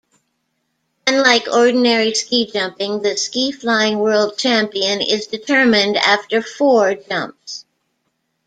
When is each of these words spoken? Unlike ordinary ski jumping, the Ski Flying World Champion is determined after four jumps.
Unlike 1.05 1.45
ordinary 1.53 2.15
ski 2.15 2.49
jumping, 2.51 3.03
the 3.03 3.17
Ski 3.17 3.51
Flying 3.51 3.99
World 3.99 4.35
Champion 4.35 4.99
is 4.99 5.27
determined 5.27 5.95
after 5.95 6.41
four 6.41 6.95
jumps. 6.95 7.65